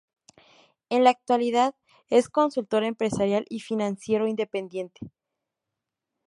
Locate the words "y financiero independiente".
3.49-5.11